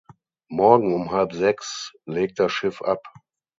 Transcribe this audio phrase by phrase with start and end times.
[0.49, 3.01] Morgen um halb sechs legt das Schiff ab.